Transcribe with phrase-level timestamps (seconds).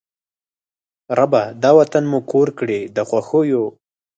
[1.17, 1.43] ربه!
[1.63, 3.63] دا وطن مو کور کړې د خوښیو